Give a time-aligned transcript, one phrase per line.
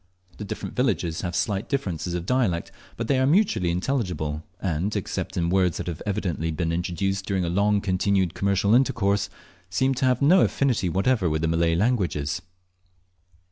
[0.39, 5.37] The different villages have slight differences of dialect, but they are mutually intelligible, and, except
[5.37, 9.29] in words that have evidently been introduced during a long continued commercial intercourse,
[9.69, 12.41] seem to have no affinity whatever with the Malay languages.